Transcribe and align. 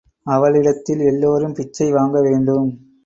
அவளிடத்தில் 0.25 0.99
எல்லோரும் 0.99 1.53
பிச்சை 1.53 1.91
வாங்க 1.91 2.21
வேண்டும். 2.21 2.69